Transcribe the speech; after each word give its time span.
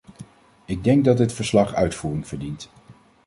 Ik 0.65 0.83
denk 0.83 1.05
dat 1.05 1.17
dit 1.17 1.33
verslag 1.33 1.73
uitvoering 1.73 2.27
verdient. 2.27 2.69